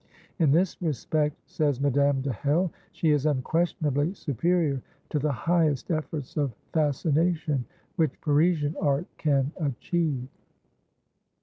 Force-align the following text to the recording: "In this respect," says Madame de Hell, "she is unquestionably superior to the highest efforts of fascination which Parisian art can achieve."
"In 0.39 0.49
this 0.51 0.81
respect," 0.81 1.37
says 1.45 1.79
Madame 1.79 2.21
de 2.21 2.33
Hell, 2.33 2.71
"she 2.91 3.11
is 3.11 3.27
unquestionably 3.27 4.15
superior 4.15 4.81
to 5.09 5.19
the 5.19 5.31
highest 5.31 5.91
efforts 5.91 6.37
of 6.37 6.55
fascination 6.73 7.65
which 7.97 8.19
Parisian 8.19 8.75
art 8.81 9.05
can 9.19 9.51
achieve." 9.57 10.27